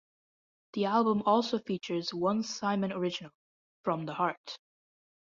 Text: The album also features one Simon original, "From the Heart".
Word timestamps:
The 0.73 0.85
album 0.85 1.21
also 1.27 1.59
features 1.59 2.11
one 2.11 2.41
Simon 2.41 2.91
original, 2.91 3.33
"From 3.83 4.07
the 4.07 4.15
Heart". 4.15 4.57